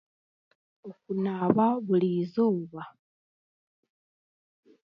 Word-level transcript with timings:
Okunaaba 0.89 1.65
buri 1.85 2.07
eizooba 2.17 2.81